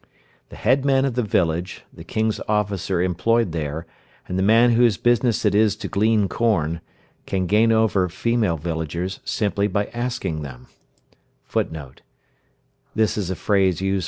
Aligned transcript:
The 0.49 0.55
head 0.55 0.83
man 0.83 1.05
of 1.05 1.13
the 1.13 1.21
village, 1.21 1.83
the 1.93 2.03
King's 2.03 2.39
officer 2.47 3.03
employed 3.03 3.51
there, 3.51 3.85
and 4.27 4.35
the 4.35 4.41
man 4.41 4.71
whose 4.71 4.97
business 4.97 5.45
it 5.45 5.53
is 5.53 5.75
to 5.75 5.87
glean 5.87 6.27
corn, 6.27 6.81
can 7.27 7.45
gain 7.45 7.71
over 7.71 8.09
female 8.09 8.57
villagers 8.57 9.19
simply 9.25 9.67
by 9.67 9.85
asking 9.93 10.41
them. 10.41 10.65